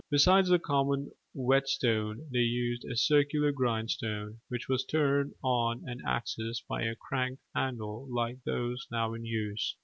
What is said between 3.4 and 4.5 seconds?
grindstone,